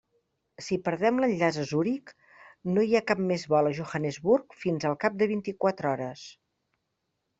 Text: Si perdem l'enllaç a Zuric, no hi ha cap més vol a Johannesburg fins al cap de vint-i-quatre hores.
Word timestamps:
Si 0.67 0.77
perdem 0.85 1.19
l'enllaç 1.23 1.59
a 1.63 1.65
Zuric, 1.71 2.13
no 2.77 2.85
hi 2.87 2.97
ha 2.97 3.03
cap 3.11 3.21
més 3.33 3.45
vol 3.55 3.69
a 3.69 3.75
Johannesburg 3.81 4.57
fins 4.65 4.89
al 4.91 4.99
cap 5.05 5.21
de 5.21 5.29
vint-i-quatre 5.35 5.91
hores. 5.93 6.25